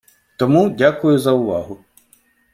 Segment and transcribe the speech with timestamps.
[0.37, 1.79] Тому, дякую за увагу!